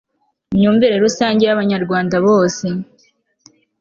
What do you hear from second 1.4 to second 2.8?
y'abanyarwanda bose